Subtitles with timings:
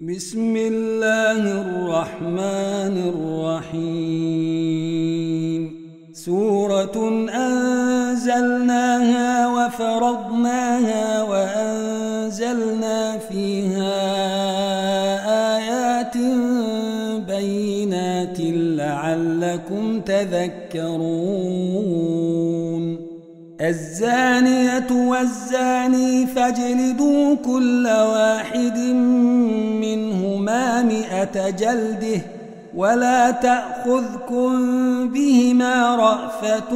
[0.00, 2.96] بسم الله الرحمن
[3.74, 4.82] الرحيم.
[6.12, 8.68] سورة أنزلناها
[9.48, 13.98] وفرضناها وأنزلنا فيها
[15.56, 16.16] آيات
[17.26, 18.40] بينات
[18.78, 21.58] لعلكم تذكرون.
[23.60, 29.37] الزانية والزاني فاجلدوا كل واحد منهما
[30.82, 32.20] مئة جلده
[32.74, 34.58] ولا تأخذكم
[35.08, 36.70] بهما رأفة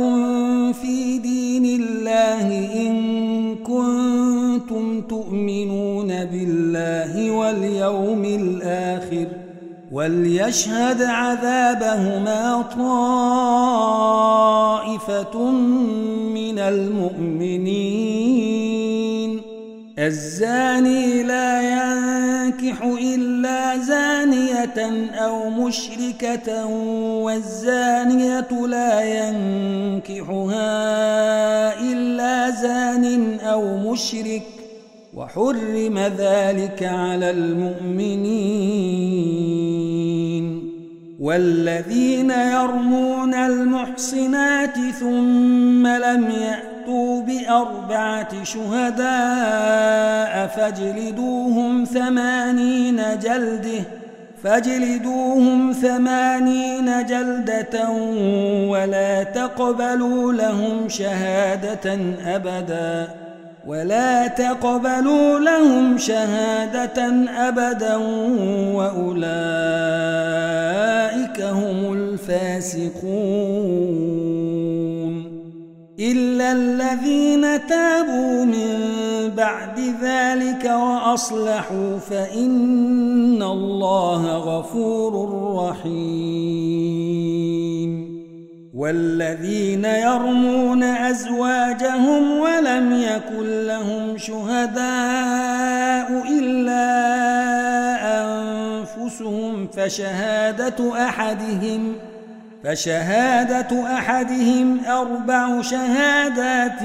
[0.73, 9.27] في دين الله إن كنتم تؤمنون بالله واليوم الآخر
[9.93, 13.91] وليشهد عذابهما طائفة
[16.35, 18.13] من المؤمنين
[19.99, 21.61] الزاني لا
[22.53, 26.67] ينكح إلا زانية أو مشركة
[27.25, 30.61] والزانية لا ينكحها
[31.81, 34.43] إلا زان أو مشرك
[35.15, 38.73] وحرم ذلك على المؤمنين
[41.21, 46.72] والذين يرمون المحصنات ثم لم يأتوا
[47.27, 53.85] بأربعة شهداء فاجلدوهم ثمانين جلدة
[54.45, 57.91] فاجلدوهم ثمانين جلدة
[58.69, 63.23] ولا تقبلوا لهم شهادة أبداً
[63.67, 67.97] ولا تقبلوا لهم شهادة أبدا
[68.75, 69.23] وأولئك
[71.41, 73.03] هم الفاسقون.
[76.01, 78.79] إلا الذين تابوا من
[79.37, 85.13] بعد ذلك وأصلحوا فإن الله غفور
[85.69, 87.03] رحيم.
[88.75, 94.83] والذين يرمون أزواجهم ولم يكن لهم شهداء
[96.39, 96.89] إلا
[98.25, 101.95] أنفسهم فشهادة أحدهم
[102.65, 106.83] فشهادة أحدهم أربع شهادات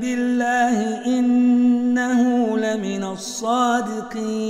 [0.00, 2.22] بالله إنه
[2.58, 4.42] لمن الصادقين.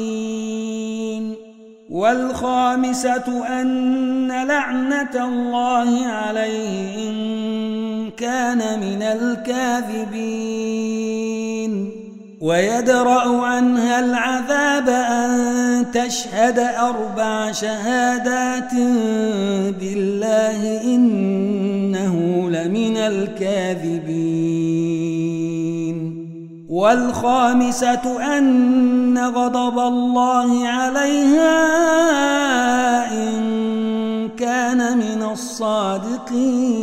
[1.91, 10.53] والخامسة أن لعنة الله عليه إن كان من الكاذبين.
[12.41, 15.22] ويدرأ عنها العذاب أن
[15.91, 18.75] تشهد أربع شهادات
[19.81, 22.17] بالله إنه
[22.51, 24.53] لمن الكاذبين.
[26.69, 31.59] والخامسة أن غضب الله عليها
[33.13, 36.83] إن كان من الصادقين.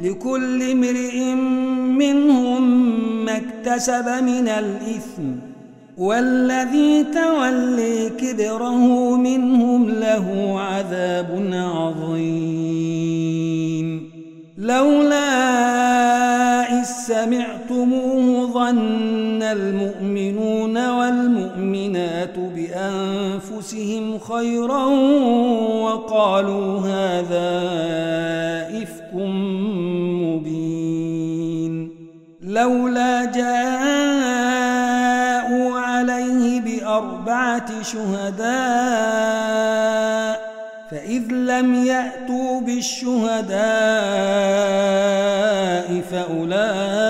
[0.00, 1.34] لكل امرئ
[1.98, 2.62] منهم
[3.24, 5.22] ما اكتسب من الإثم
[5.98, 13.10] والذي تولي كبره منهم له عذاب عظيم.
[14.58, 15.30] لولا
[16.80, 24.84] إذ سمعتموه ظن المؤمنون والمؤمنات بأنفسهم خيرا
[25.84, 27.99] وقالوا هذا
[32.60, 34.60] لولا جاءوا
[35.80, 38.50] عليه بأربعة شهداء
[40.90, 43.60] فإذ لم يأتوا بالشهداء
[46.12, 47.09] فأولئك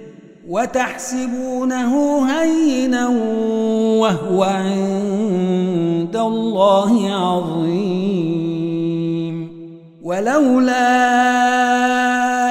[0.51, 1.93] وتحسبونه
[2.31, 3.07] هينا
[4.03, 8.51] وهو عند الله عظيم.
[10.03, 10.91] ولولا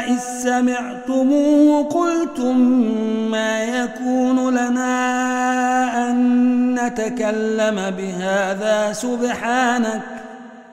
[0.09, 2.57] إذ سمعتموه قلتم
[3.31, 4.97] ما يكون لنا
[6.11, 6.17] أن
[6.75, 10.03] نتكلم بهذا؟ سبحانك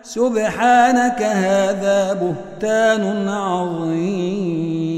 [0.04, 4.98] سبحانك هذا بهتان عظيم.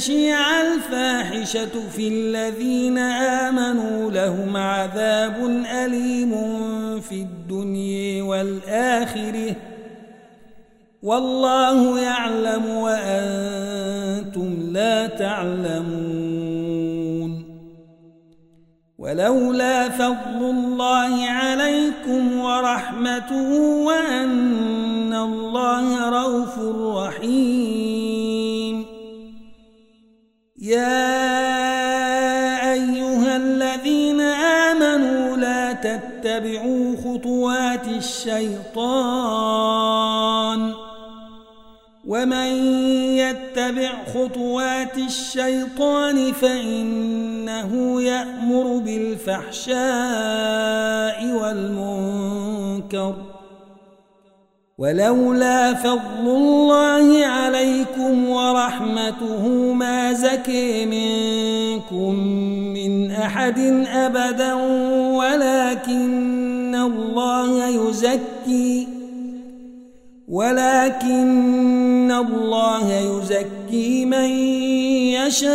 [0.00, 6.32] تشيع الفاحشة في الذين آمنوا لهم عذاب أليم
[7.00, 9.54] في الدنيا والآخرة.
[11.02, 15.90] والله يعلم وأنتم لا تعلمون.
[18.98, 23.52] ولولا فضل الله عليكم ورحمته
[23.84, 26.58] وأن الله رؤوف
[26.96, 27.89] رحيم.
[30.60, 31.12] يا
[32.72, 38.80] أيها الذين آمنوا لا تتبعوا خطوات الشيطان
[42.06, 42.46] ومن
[43.16, 49.76] يتبع خطوات الشيطان فإنه يأمر بالفحشاء
[51.42, 53.14] والمنكر
[54.80, 59.49] ولولا فضل الله عليكم ورحمته
[60.30, 62.14] ما زكي منكم
[62.74, 64.54] من أحد أبدا
[65.18, 68.88] ولكن الله يزكي
[70.28, 74.30] ولكن الله يزكي من
[75.18, 75.50] يشاء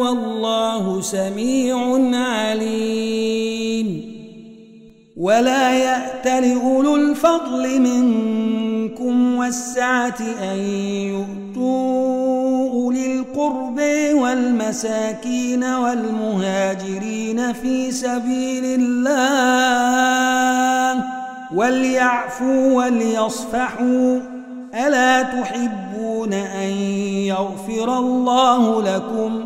[0.00, 1.76] والله سميع
[2.14, 4.16] عليم
[5.16, 12.15] ولا يأت لأولو الفضل منكم والسعة أن يؤتوا
[12.96, 13.80] أولي القرب
[14.22, 19.44] والمساكين والمهاجرين في سبيل الله
[21.54, 24.20] وليعفوا وليصفحوا
[24.74, 26.70] ألا تحبون أن
[27.28, 29.44] يغفر الله لكم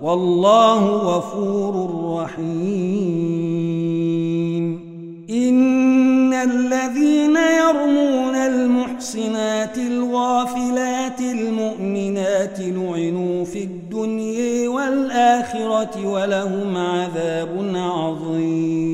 [0.00, 3.58] والله غفور رحيم
[5.30, 8.27] إن الذين يرمون
[8.98, 18.88] المحصنات الغافلات المؤمنات لعنوا في الدنيا والآخرة ولهم عذاب عظيم.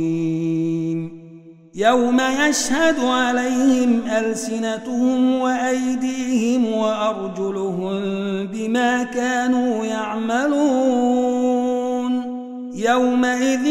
[1.74, 8.02] يوم يشهد عليهم ألسنتهم وأيديهم وأرجلهم
[8.46, 11.34] بما كانوا يعملون.
[12.74, 13.66] يومئذ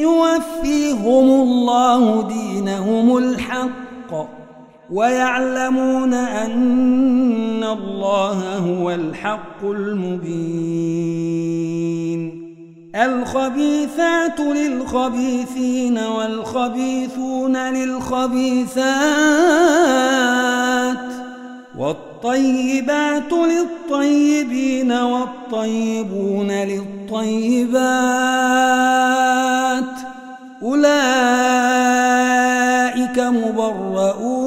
[0.00, 3.77] يوفيهم الله دينهم الحق
[4.92, 11.18] ويعلمون أن الله هو الحق المبين.
[12.96, 18.88] الخبيثات للخبيثين والخبيثون للخبيثات
[21.78, 27.78] والطيبات للطيبين والطيبون للطيبات.
[30.62, 30.88] أولئك
[33.18, 34.17] مبرؤون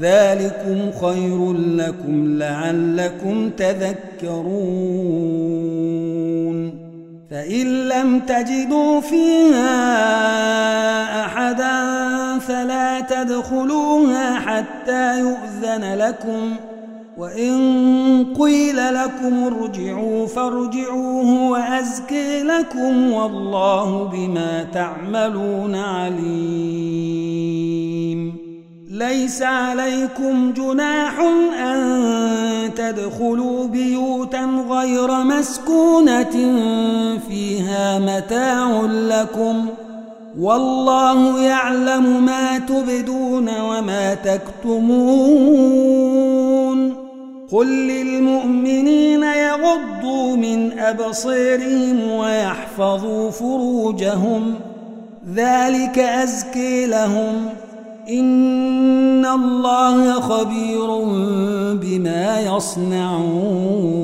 [0.00, 4.44] ذلكم خير لكم لعلكم تذكرون.
[7.30, 9.74] فإن لم تجدوا فيها
[11.26, 11.84] أحدا
[12.38, 16.56] فلا تدخلوها حتى يؤذن لكم.
[17.16, 17.54] وإن
[18.40, 26.84] قيل لكم ارجعوا فارجعوه وأزكي لكم والله بما تعملون عليم.
[28.94, 31.20] ليس عليكم جناح
[31.60, 36.54] أن تدخلوا بيوتا غير مسكونة
[37.28, 39.66] فيها متاع لكم
[40.38, 44.94] والله يعلم ما تبدون وما تكتمون
[47.52, 54.54] قل للمؤمنين يغضوا من أبصيرهم ويحفظوا فروجهم
[55.34, 57.46] ذلك أزكي لهم
[58.08, 60.86] إن الله خبير
[61.74, 63.94] بما يصنعون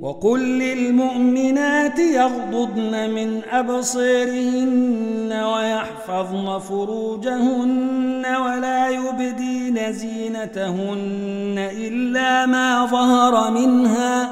[0.00, 14.30] وقل للمؤمنات يغضضن من أبصيرهن ويحفظن فروجهن ولا يبدين زينتهن إلا ما ظهر منها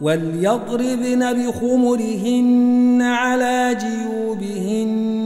[0.00, 5.25] وليضربن بخمرهن على جيوبهن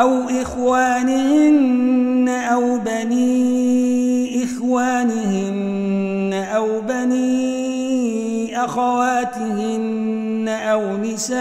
[0.00, 11.40] أو إخوانهن أو بني إخوانهن أو بني أخواتهن أو نسائهن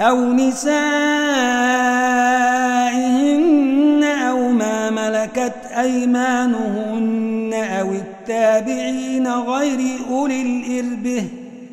[0.00, 0.68] أو نسائهن
[4.04, 9.78] أو ما ملكت أيمانهن أو التابعين غير
[10.10, 11.24] أولي الإربه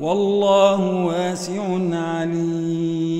[0.00, 1.62] والله واسع
[1.92, 3.18] عليم.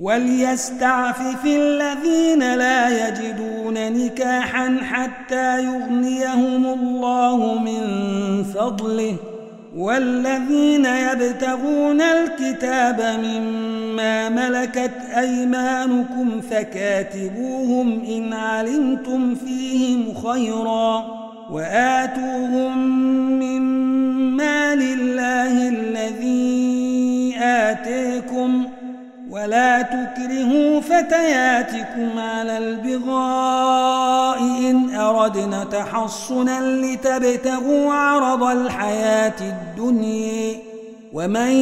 [0.00, 7.82] وليستعفف الذين لا يجدون نكاحا حتى يغنيهم الله من
[8.44, 9.16] فضله.
[9.76, 21.04] والذين يبتغون الكتاب مما ملكت أيمانكم فكاتبوهم إن علمتم فيهم خيرا.
[21.50, 22.78] وآتوهم
[23.38, 23.97] من
[24.38, 28.64] مال الله الذي آتيكم
[29.30, 40.56] ولا تكرهوا فتياتكم على البغاء إن أردنا تحصنا لتبتغوا عرض الحياة الدنيا
[41.12, 41.52] ومن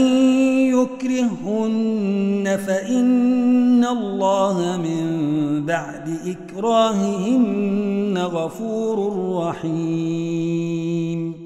[0.75, 5.07] يكرهن فإن الله من
[5.67, 9.13] بعد إكراههن غفور
[9.49, 11.46] رحيم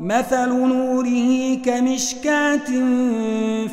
[0.00, 2.68] مثل نوره كمشكاة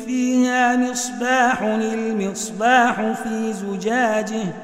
[0.06, 4.54] فيها مصباح المصباح في زجاجه.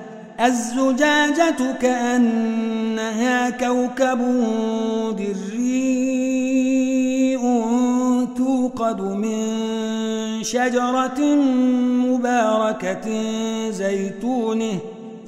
[0.40, 4.18] الزجاجة كأنها كوكب
[5.18, 5.92] دري
[8.36, 11.20] توقد من شجرة
[12.06, 13.06] مباركة
[13.70, 14.78] زيتونه.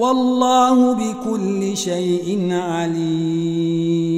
[0.00, 4.10] والله بكل شيء عليم.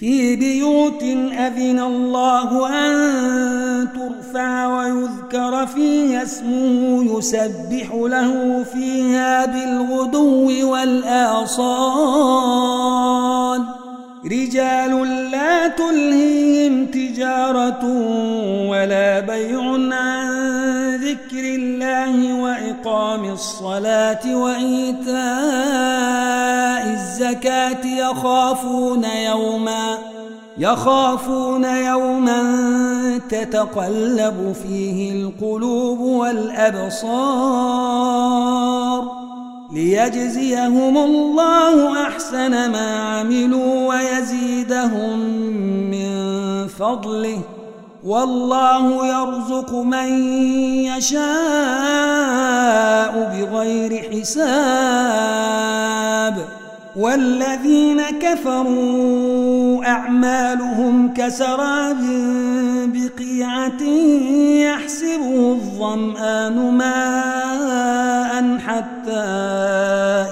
[0.00, 1.02] في بيوت
[1.32, 12.12] أذن الله أن ترفع ويذكر فيها اسمه يسبح له فيها بالغدو والآصال.
[14.24, 17.84] رجال لا تلهيهم تجارة
[18.68, 19.60] ولا بيع
[19.92, 20.41] عن
[21.82, 25.12] الله وإقام الصلاة وإيتاء
[26.94, 29.98] الزكاة يخافون يوما
[30.58, 32.40] يخافون يوما
[33.30, 37.12] تتقلب فيه القلوب والأبصار
[39.72, 45.18] ليجزيهم الله أحسن ما عملوا ويزيدهم
[45.90, 46.12] من
[46.68, 47.38] فضله
[48.04, 50.08] والله يرزق من
[50.84, 51.22] يشاء
[53.32, 55.72] بغير حساب.
[56.96, 62.00] والذين كفروا أعمالهم كسراب
[62.86, 63.82] بقيعة
[64.62, 69.24] يحسبه الظمآن ماء حتى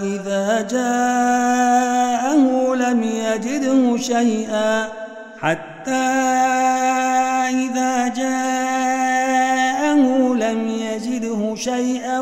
[0.02, 4.88] إذا جاءه لم يجده شيئا
[5.40, 5.69] حتى
[7.48, 10.02] إذا جاءه
[10.34, 12.20] لم يجده شيئا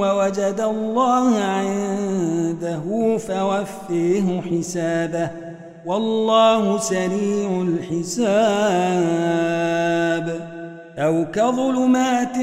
[0.00, 5.30] ووجد الله عنده فوفيه حسابه
[5.86, 9.10] والله سريع الحساب.
[11.00, 12.36] أو كظلمات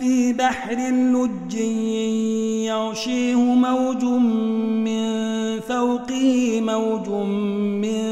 [0.00, 1.54] في بحر لج
[2.64, 4.04] يغشيه موج
[4.84, 5.12] من
[5.60, 7.08] فوقه موج
[7.82, 8.11] من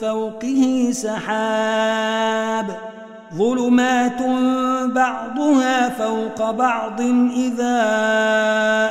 [0.00, 2.66] فوقه سحاب
[3.34, 4.22] ظلمات
[4.94, 7.00] بعضها فوق بعض
[7.36, 7.80] إذا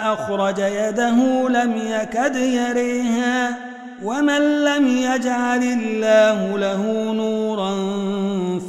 [0.03, 3.57] أخرج يده لم يكد يريها
[4.03, 7.71] ومن لم يجعل الله له نورا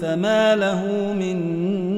[0.03, 1.39] فما له من
[1.73, 1.98] نور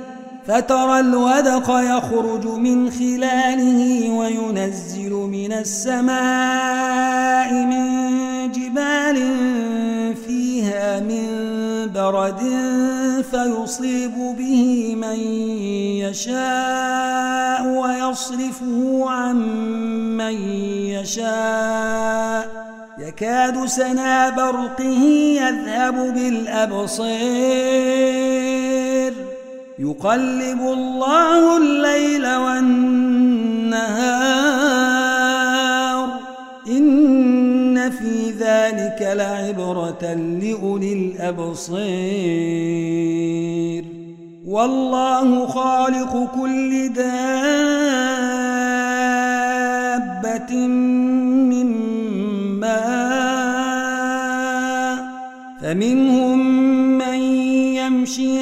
[0.47, 8.11] فترى الودق يخرج من خلاله وينزل من السماء من
[8.51, 9.35] جبال
[10.27, 11.27] فيها من
[11.93, 12.41] برد
[13.31, 15.19] فيصيب به من
[16.09, 19.35] يشاء ويصرفه عن
[20.17, 20.33] من
[20.97, 22.71] يشاء.
[22.99, 25.03] يكاد سنا برقه
[25.41, 28.30] يذهب بالأبصير
[29.79, 32.91] يقلب الله الليل والنهار.
[36.67, 42.31] إن في ذلك لعبرة لأولي الأبصير
[44.47, 47.71] والله خالق كل دابة
[51.51, 51.67] من
[52.59, 53.01] ماء.
[55.61, 56.39] فمنهم
[56.97, 57.19] من
[57.75, 58.41] يمشي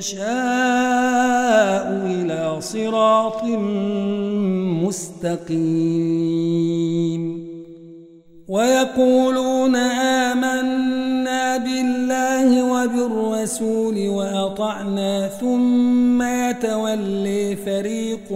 [0.00, 3.44] يشاء إلى صراط
[4.84, 6.20] مستقيم.
[8.48, 9.76] ويقولون
[10.26, 18.32] آمنا بالله وبالرسول وأطعنا ثم يتولي فريق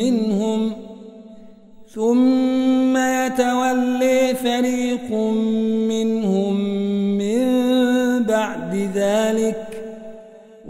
[0.00, 0.72] منهم
[1.94, 5.12] ثم يتولي فريق
[5.92, 6.54] منهم
[7.18, 7.42] من
[8.22, 9.67] بعد ذلك.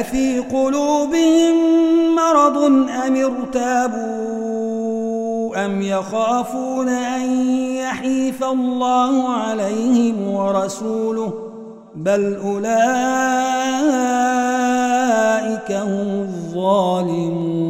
[0.00, 1.54] أفي قلوبهم
[2.14, 2.56] مرض
[3.06, 4.70] أم ارتابوا
[5.66, 11.32] أم يخافون أن يحيف الله عليهم ورسوله
[11.96, 12.70] بل أولئك
[15.72, 17.60] هم الظالمون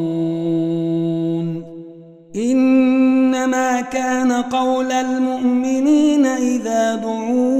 [2.37, 7.60] إنما كان قول المؤمنين إذا دعوا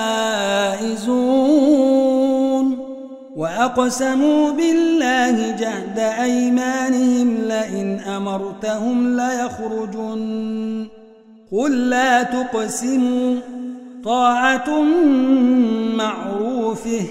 [3.77, 10.87] وأقسموا بالله جهد أيمانهم لئن أمرتهم ليخرجن.
[11.51, 13.35] قل لا تقسموا
[14.03, 14.81] طاعة
[15.95, 17.01] معروفة.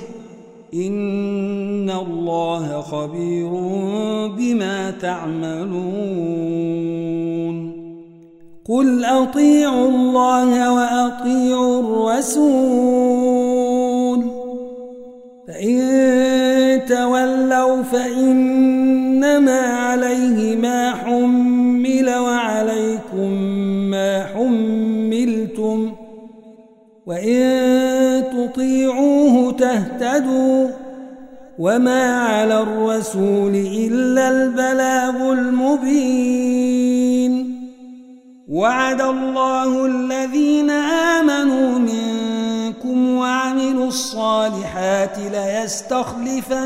[0.75, 3.51] إن الله خبير
[4.37, 5.81] بما تعملون.
[8.69, 13.40] قل أطيعوا الله وأطيعوا الرسول.
[17.93, 23.31] فإنما عليه ما حمل وعليكم
[23.91, 25.93] ما حملتم
[27.07, 30.69] وإن تطيعوه تهتدوا
[31.59, 36.91] وما على الرسول إلا البلاغ المبين
[38.49, 41.10] وعد الله الذين آمنوا
[43.91, 46.65] الصالحات ليستخلفنهم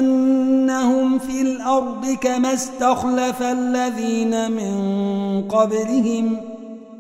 [1.19, 4.75] في الأرض كما استخلف الذين من
[5.49, 6.41] قبلهم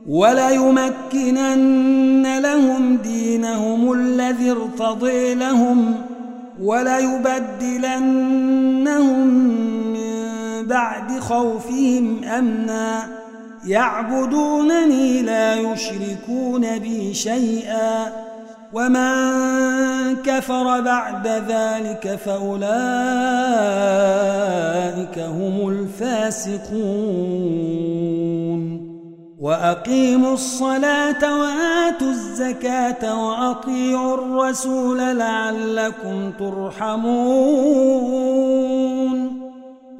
[0.08, 1.58] وليمكنن
[2.38, 5.94] لهم دينهم الذي ارتضي لهم
[6.62, 8.06] وليبدلنهم
[9.92, 10.14] من
[10.66, 13.08] بعد خوفهم أمنا
[13.66, 18.33] يعبدونني لا يشركون بي شيئا
[18.74, 22.64] ومن كفر بعد ذلك فأولئك
[25.18, 26.74] هم الفاسقون
[29.40, 37.84] وأقيموا الصلاة وآتوا الزكاة وأطيعوا الرسول لعلكم ترحمون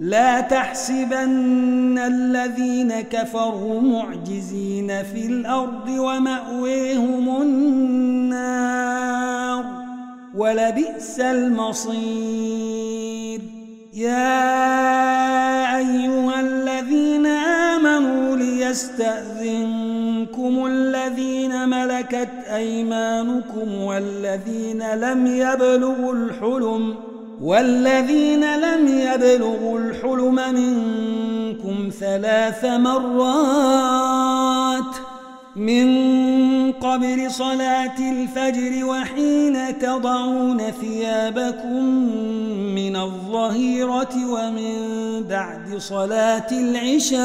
[0.05, 8.85] لا تحسبن الذين كفروا معجزين في الأرض ومأويهم النار
[10.35, 12.75] ولبئس المصير.
[13.95, 14.57] يا
[15.77, 19.65] أيها الذين آمنوا ليستأذنكم
[20.67, 34.05] الذين ملكت أيمانكم والذين لم يبلغوا الحلم والذين لم يبلغوا الحلم منكم ثلاث مرات
[35.57, 41.85] من قبل صلاة الفجر وحين تضعون ثيابكم
[42.75, 44.77] من الظهيرة ومن
[45.29, 47.25] بعد صلاة العشاء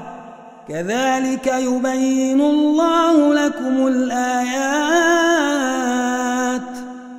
[0.71, 5.01] كذلك يبين الله لكم الآيات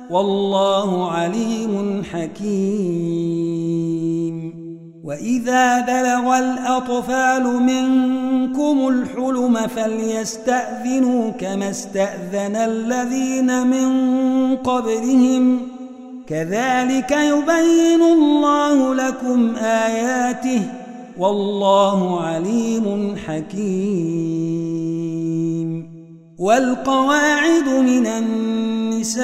[0.09, 3.33] والله عليم حكيم.
[5.03, 13.89] وإذا بلغ الأطفال منكم الحلم فليستأذنوا كما استأذن الذين من
[14.57, 15.67] قبلهم.
[16.27, 20.82] كذلك يبين الله لكم آياته
[21.17, 24.93] والله عليم حكيم.
[26.39, 29.23] والقواعد من النساء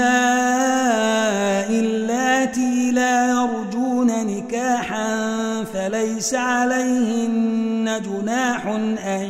[1.70, 8.68] اللاتي لا يرجون نكاحا فليس عليهن جناح
[9.06, 9.24] أن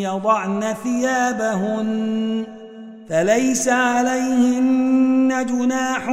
[0.00, 2.46] يضعن ثيابهن
[3.08, 6.08] فليس عليهن جناح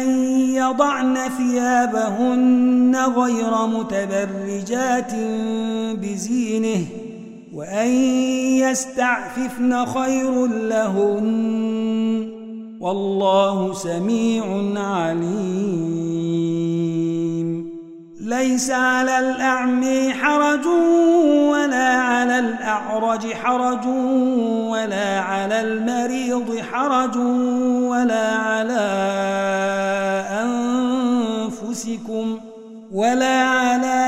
[0.00, 0.08] أن
[0.54, 5.12] يضعن ثيابهن غير متبرجات
[5.94, 6.86] بزينه
[7.54, 7.88] وأن
[8.58, 12.28] يستعففن خير لهن
[12.80, 14.44] والله سميع
[14.76, 15.88] عليم.
[18.38, 20.66] ليس على الأعمي حرج
[21.52, 23.86] ولا على الأعرج حرج
[24.68, 27.16] ولا على المريض حرج
[27.90, 28.84] ولا على
[31.42, 32.40] أنفسكم
[32.92, 34.07] ولا على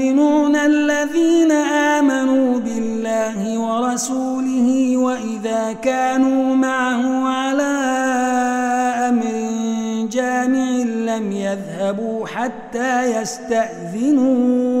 [12.71, 14.71] حتى يستأذنوه.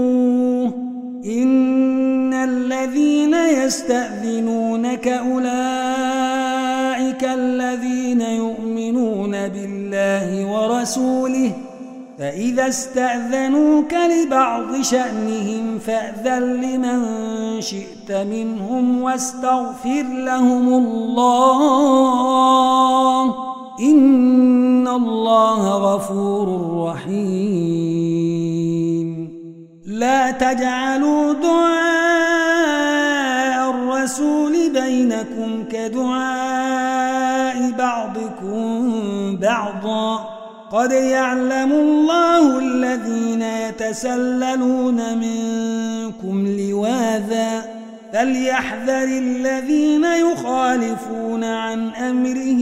[1.25, 5.53] إن الذين يستأذنونك أولئك
[7.23, 11.51] الذين يؤمنون بالله ورسوله
[12.19, 17.01] فإذا استأذنوك لبعض شأنهم فأذن لمن
[17.61, 22.11] شئت منهم واستغفر لهم الله.
[23.81, 28.51] إن الله غفور رحيم.
[29.85, 32.81] لا تجعلوا دعاء
[33.69, 38.91] الرسول بينكم كدعاء بعضكم
[39.37, 40.25] بعضا.
[40.71, 47.81] قد يعلم الله الذين يتسللون منكم لواذا.
[48.13, 52.61] فليحذر الذين يخالفون عن أمره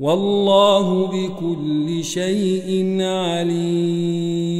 [0.00, 4.58] والله بكل شيء عليم.